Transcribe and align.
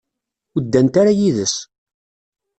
Ur 0.55 0.61
ddant 0.63 0.95
ara 1.01 1.17
yid-s. 1.19 1.55